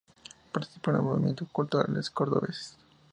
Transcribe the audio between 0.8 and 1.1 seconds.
en los